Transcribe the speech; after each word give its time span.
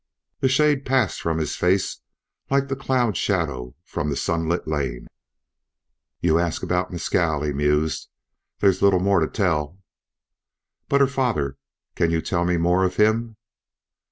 The 0.39 0.49
shade 0.49 0.83
passed 0.83 1.21
from 1.21 1.37
his 1.37 1.55
face 1.55 2.01
like 2.49 2.69
the 2.69 2.75
cloud 2.75 3.15
shadow 3.15 3.75
from 3.83 4.09
the 4.09 4.15
sunlit 4.15 4.67
lane. 4.67 5.05
"You 6.21 6.39
ask 6.39 6.63
about 6.63 6.89
Mescal," 6.89 7.43
he 7.43 7.53
mused. 7.53 8.09
"There's 8.61 8.81
little 8.81 8.99
more 8.99 9.19
to 9.19 9.27
tell." 9.27 9.77
"But 10.89 11.01
her 11.01 11.07
father 11.07 11.59
can 11.93 12.09
you 12.09 12.19
tell 12.19 12.45
me 12.45 12.57
more 12.57 12.83
of 12.83 12.95
him?" 12.95 13.35